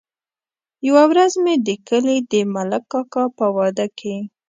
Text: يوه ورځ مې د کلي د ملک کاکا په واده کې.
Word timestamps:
يوه 0.87 1.03
ورځ 1.11 1.31
مې 1.43 1.55
د 1.65 1.67
کلي 1.87 2.17
د 2.31 2.33
ملک 2.53 2.83
کاکا 2.91 3.23
په 3.37 3.45
واده 3.57 3.87
کې. 3.99 4.15